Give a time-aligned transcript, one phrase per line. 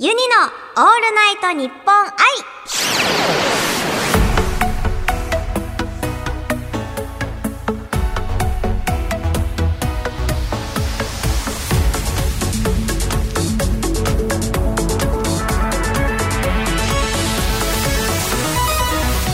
[0.00, 0.20] ユニの
[0.76, 2.12] オールナイトニッポン愛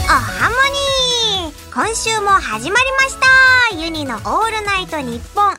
[0.07, 0.57] おハモ
[1.43, 1.75] ニー。
[1.75, 3.77] 今週も始まりました。
[3.77, 5.59] ユニのオールナイトニッポン愛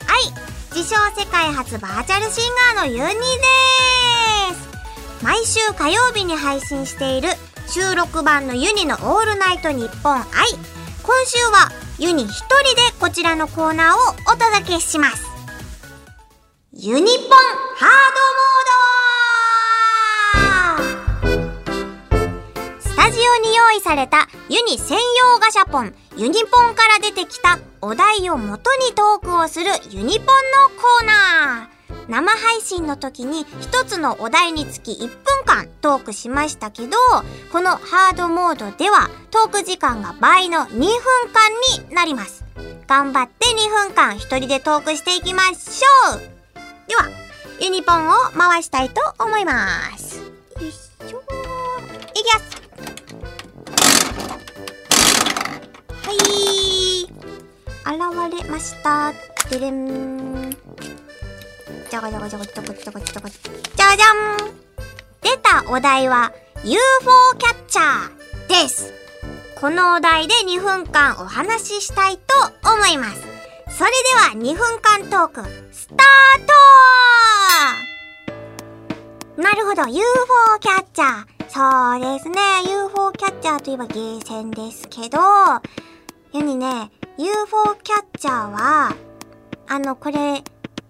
[0.75, 4.64] 自称世界初バーチャルシンガーのユニです。
[5.25, 7.29] 毎週火曜日に配信している
[7.67, 10.23] 収録版のユニのオールナイトニッポン愛
[11.01, 13.97] 今週はユニ一人でこちらのコーナーを
[14.31, 15.25] お届けします。
[16.73, 17.15] ユニポン
[17.75, 17.89] ハー
[20.77, 22.81] ドモード。
[22.81, 25.95] スタジオに用意されたユニ専用ガシャポン。
[26.17, 30.33] ユニポンから出てきたお題を元にトークをするユニポンの
[30.79, 31.74] コーナー。
[32.07, 35.09] 生配信の時に一つのお題につき1分
[35.45, 36.97] 間トークしましたけど
[37.51, 40.89] このハードモードではトーク時間が倍の2分間
[41.89, 42.45] になります
[42.87, 46.19] 頑張って2分間一人でトークしていきましょう
[46.87, 47.09] では
[47.59, 50.23] ユニポンを回したいと思いますよ
[50.61, 52.65] いしょいきます
[56.05, 57.05] はい。
[57.85, 59.11] 現れました。
[59.49, 60.55] でれん。
[61.95, 64.51] じゃがじゃがじゃがじゃがじゃがじゃがじゃじゃん
[65.21, 66.33] 出たお題は
[66.65, 66.77] UFO
[67.37, 68.91] キャッチャーです。
[69.55, 72.23] このお題で2分間お話ししたいと
[72.69, 73.21] 思います。
[73.69, 75.97] それでは2分間トーク、スター
[79.37, 80.03] トなるほど、UFO
[80.59, 81.35] キャッチャー。
[81.47, 85.17] そうですね、UFO キャッチャーといえばゲーセンですけど、
[86.33, 88.93] 世にね、UFO キャッチャーは、
[89.67, 90.43] あの、これ、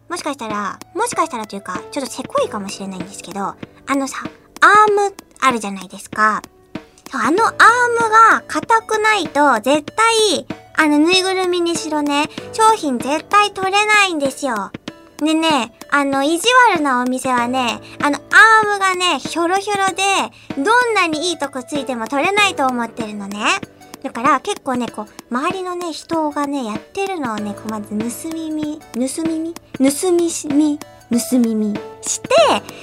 [0.10, 3.56] もしかしたら、もしかしたらというか、ちょっとせこいかもしれないんですけど、あ
[3.90, 4.18] のさ、
[4.62, 6.42] アームあるじゃないですか。
[7.12, 10.46] そう、あのアームが硬くないと、絶対、
[10.78, 14.72] あの、ぬいぐるみにしろね、商品絶対取れないんですよ。
[15.18, 20.04] でね、あの、意地悪なお店はね、あの、アームがね、ひょろひょろで、
[20.62, 23.40] どんなにいいとこついても取れないと思ってるのね。
[24.04, 29.54] だから結構ね、こう、周りのね、人がね、やってるのをね、こう、まず盗み見、盗み見？
[29.80, 31.74] 盗みしみ、盗み見？
[32.02, 32.30] して、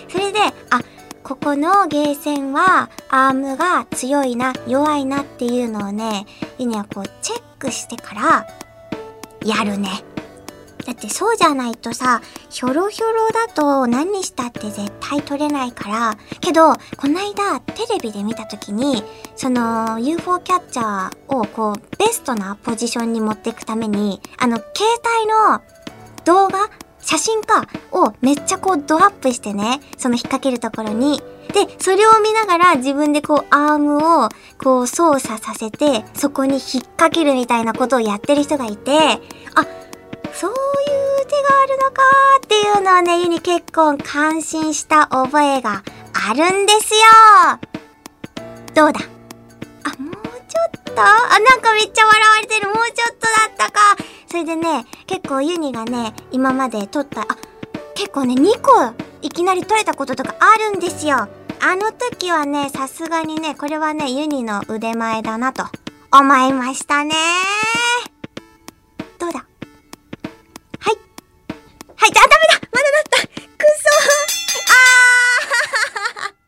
[0.09, 0.81] それで、あ、
[1.23, 6.27] ここのゲーセンは、アームが強いな、弱いなっていうのをね、
[6.59, 8.47] ユニはこう、チェックしてから、
[9.45, 10.03] やるね。
[10.85, 12.21] だってそうじゃないとさ、
[12.51, 16.17] ひょろひょろだと何したって絶対取れないから。
[16.41, 19.05] けど、こないだテレビで見た時に、
[19.37, 24.71] その UFO キャッチャーをこう、ベストなポジションに持っていくために、あの、携
[25.21, 25.61] 帯の
[26.25, 26.69] 動画
[27.03, 31.21] 写真かをめっちゃこうドアップしてね、その引っ掛けるところに。
[31.53, 34.29] で、それを見ながら自分でこうアームを
[34.63, 38.93] こう操作させて、そこに引っ掛けるみたいなことをやってる人がいて、
[39.55, 39.67] あ、
[40.35, 45.83] そういう手があるのかーっていうのをね、ユニ結構感心した覚えが
[46.29, 47.01] あるんですよ
[48.75, 49.01] どうだ？
[49.85, 50.13] あ、もう
[50.49, 52.69] ちょっとあ、なんかめっちゃ笑われてる。
[52.69, 53.97] もうちょっとだったか。
[54.27, 57.27] それでね、結構ユニがね、今まで撮った、あ、
[57.95, 61.17] 結構ね、2個いきなり撮れたこととかあるんですよ。
[61.17, 65.65] あの時はね、さすがにね、これはね、ユニの腕前だなと
[66.11, 67.15] 思いましたね
[72.03, 73.87] はい、じゃあ、ダメだまだだったくそ
[74.67, 76.35] あー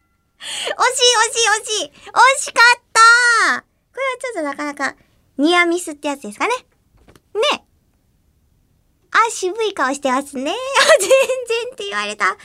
[0.74, 4.96] 惜しい惜しい惜しい惜しかったこれはちょっとなかなか
[5.38, 6.54] ニアミスってやつですかね
[7.52, 7.64] ね
[9.12, 10.50] あ、渋い顔してますね。
[10.50, 10.54] あ、
[10.98, 12.36] 全然って言われた。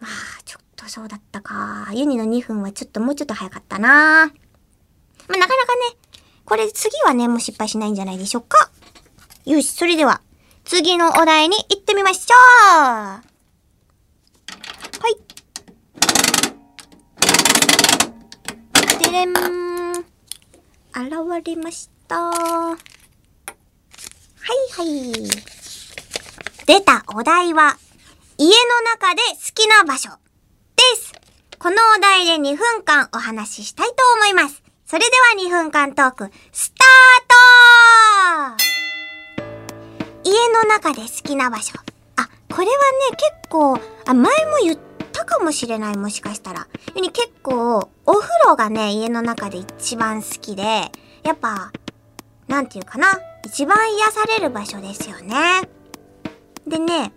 [0.00, 1.88] まあ、ちょっとそうだったか。
[1.92, 3.88] ユニの2分はちょっともうちょっと早かったな。
[5.28, 5.96] まあ、なかなかね、
[6.44, 8.70] これ次はね、もう失敗しないんじゃないでしょうか。
[9.44, 10.22] よし、それでは、
[10.66, 12.38] 次のお題に行ってみましょう
[12.82, 13.22] は
[18.98, 19.00] い。
[19.04, 19.32] でれん。
[19.32, 19.38] 現
[21.44, 22.16] れました。
[22.16, 22.78] はい
[24.76, 25.12] はい。
[26.66, 27.78] 出たお題は、
[28.36, 28.54] 家の
[28.90, 30.10] 中で好きな場所
[30.74, 31.12] です。
[31.60, 34.64] このお題で2分間お話ししたいと思います。
[34.84, 38.75] それでは2分間トーク、スタート
[40.26, 41.78] 家の中で好きな場所。
[42.16, 42.68] あ、これはね、
[43.10, 44.78] 結構、あ、前も言っ
[45.12, 46.66] たかもしれない、もしかしたら。
[46.96, 50.90] に結構、お風呂がね、家の中で一番好きで、
[51.22, 51.70] やっぱ、
[52.48, 53.06] なんていうかな、
[53.44, 55.68] 一番癒される場所ですよね。
[56.66, 57.12] でね、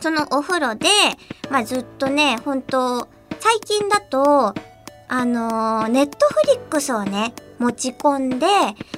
[0.00, 0.88] そのお風呂で、
[1.50, 3.08] まあずっとね、本当
[3.40, 4.54] 最近だと、
[5.08, 8.46] あの、ネットフリックスをね、持ち込んで、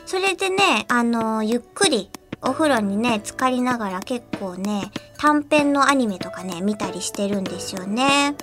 [0.06, 2.08] それでね、あの、ゆっくり
[2.46, 8.34] お風呂にね、浸かりながら結構ね、短編のアニメとかね、見たりしてるんですよね。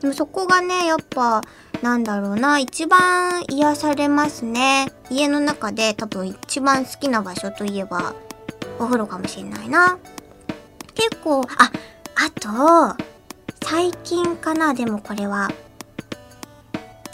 [0.00, 1.42] でもそこがね、やっぱ、
[1.82, 4.90] なんだろうな、一番癒されますね。
[5.10, 8.14] 家の中で多分一番好きな場所といえば、
[8.78, 9.98] お風呂かもしれないな。
[10.94, 11.70] 結構、あ、
[12.16, 13.04] あと、
[13.62, 15.50] 最近かな、でもこれは。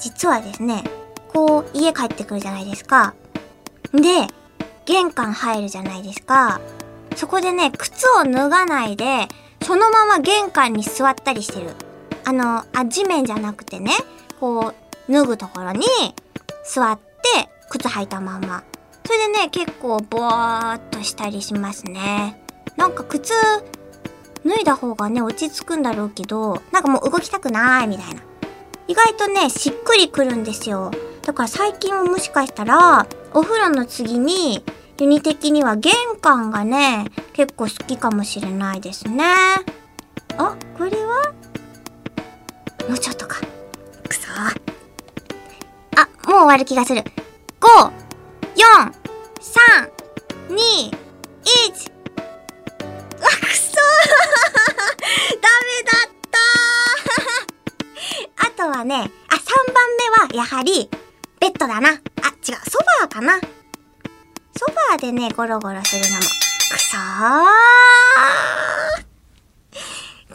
[0.01, 0.85] 実はですね、
[1.33, 3.15] こう、家帰ってくるじゃないですか。
[3.93, 4.29] で、
[4.87, 6.61] 玄関入るじゃないですか。
[7.17, 9.29] そこでね、靴を脱がないで、
[9.63, 11.75] そのまま玄関に座ったりしてる。
[12.25, 13.93] あの、あ、地面じゃなくてね、
[14.41, 14.73] こ
[15.09, 15.87] う、脱ぐところに
[16.65, 18.63] 座って、靴履いたまま。
[19.05, 22.41] それでね、結構ぼーっとしたりしますね。
[22.77, 23.33] なんか靴、
[24.45, 28.21] 脱いだ方がね、落ち着くんだろうけど、なんかもう動きたくないみたいな。
[28.89, 30.93] 意外とね、しっくりくるんですよ。
[31.23, 33.07] だから最近はもしかしたら、
[33.37, 34.65] お風呂の次に、
[34.99, 35.93] ユニ的には玄
[36.23, 37.05] 関がね、
[37.35, 39.25] 結構好きかもしれないですね。
[40.39, 41.35] あ、これは？
[42.89, 43.43] もうちょっとか。
[44.09, 44.49] くそあ、
[46.27, 47.03] もう終わる気がする。
[47.03, 47.93] 5、4、
[48.89, 49.91] 3、
[50.49, 50.97] 2、1。
[53.21, 53.77] あ、くそ
[55.43, 56.11] ダメだっ
[58.41, 60.89] た あとはね、あ、3番目はやはり、
[61.39, 61.91] ベッドだな。
[61.91, 62.79] あ、違う、ソ
[63.17, 63.41] かな。
[63.41, 66.23] ソファーでね、ゴロゴロするのも。
[66.23, 67.47] くそー。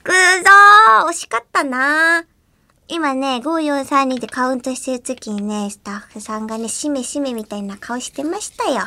[0.01, 2.25] くそー惜しかったな
[2.87, 8.81] 今ね、5432でカウントしてる時にね、スタッフさんがね、しめしめみたいな顔してましたよ。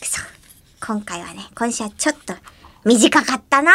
[0.00, 0.20] くそ。
[0.86, 2.34] 今回はね、今週はちょっと
[2.84, 3.72] 短かったな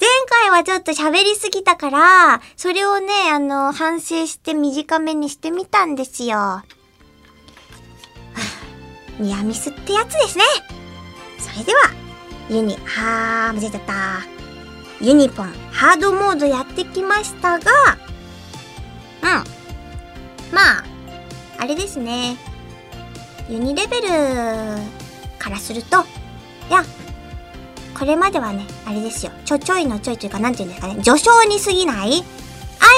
[0.00, 6.62] 前回はちょっと喋りすぎたから、それをね、あの、反省して短めにしてみたんですよ。
[9.20, 10.44] ニアミスってやつですね。
[11.38, 11.80] それでは、
[12.48, 14.40] ユニ、はー、間違えちゃった。
[15.00, 17.70] ユニポン、ハードモードやってきましたが、
[19.22, 19.28] うん。
[20.52, 20.84] まあ、
[21.58, 22.36] あれですね。
[23.48, 24.08] ユニレベル
[25.38, 25.98] からすると、
[26.68, 26.84] いや、
[27.98, 29.32] これまではね、あれですよ。
[29.44, 31.02] ちょちょいのちょいというか、なんていうんですかね。
[31.02, 32.24] 序章に過ぎないあ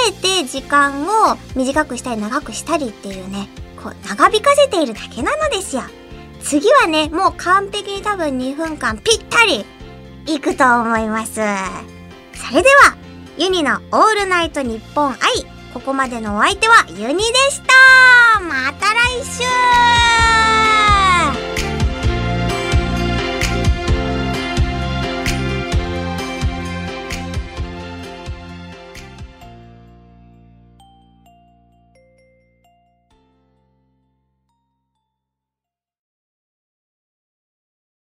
[0.09, 3.49] えて時間を短くしたり長くしたりっていうね、
[3.81, 5.83] こう、長引かせているだけなのですよ。
[6.43, 9.65] 次はね、もう完璧に多分2分間ぴったり
[10.25, 11.33] 行くと思います。
[11.33, 12.95] それでは、
[13.37, 15.17] ユニのオールナイトニッポン愛。
[15.73, 19.43] ここまでのお相手はユニでしたまた来週